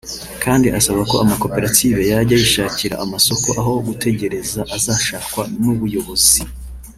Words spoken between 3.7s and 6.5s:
gutegereza azashakwa n’ubuyobozi